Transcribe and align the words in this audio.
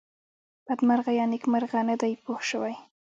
بدمرغه 0.65 1.11
یا 1.19 1.25
نېکمرغه 1.31 1.79
نه 1.89 1.95
دی 2.01 2.13
پوه 2.23 2.39
شوې!. 2.49 2.75